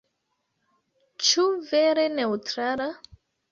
[1.27, 2.91] Ĉu vere neŭtrala?